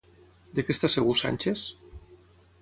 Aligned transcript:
De 0.59 0.63
què 0.69 0.73
està 0.75 0.89
segur 0.93 1.13
Sánchez? 1.21 1.63